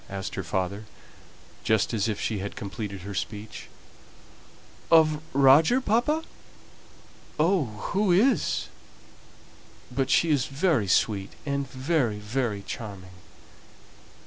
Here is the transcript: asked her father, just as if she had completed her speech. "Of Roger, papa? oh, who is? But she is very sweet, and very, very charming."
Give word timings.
asked 0.09 0.33
her 0.33 0.41
father, 0.43 0.85
just 1.63 1.93
as 1.93 2.07
if 2.07 2.19
she 2.19 2.39
had 2.39 2.55
completed 2.55 3.01
her 3.01 3.13
speech. 3.13 3.67
"Of 4.89 5.21
Roger, 5.31 5.79
papa? 5.79 6.23
oh, 7.39 7.65
who 7.93 8.11
is? 8.11 8.69
But 9.91 10.09
she 10.09 10.31
is 10.31 10.47
very 10.47 10.87
sweet, 10.87 11.33
and 11.45 11.69
very, 11.69 12.17
very 12.17 12.63
charming." 12.63 13.13